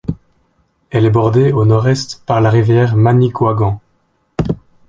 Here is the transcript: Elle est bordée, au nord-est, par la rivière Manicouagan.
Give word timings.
Elle 0.89 1.05
est 1.05 1.11
bordée, 1.11 1.51
au 1.51 1.63
nord-est, 1.63 2.23
par 2.25 2.41
la 2.41 2.49
rivière 2.49 2.95
Manicouagan. 2.95 3.79